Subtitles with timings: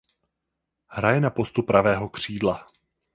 [0.89, 2.67] Hraje na postu pravého křídla.